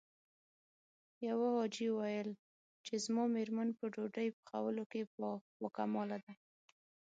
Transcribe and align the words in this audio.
يوه 1.27 1.47
حاجي 1.57 1.87
ويل 1.97 2.29
چې 2.85 2.93
زما 3.05 3.23
مېرمن 3.35 3.69
په 3.77 3.85
ډوډۍ 3.93 4.27
پخولو 4.35 4.83
کې 4.91 5.01
باکماله 5.59 6.17
ده. 6.25 6.33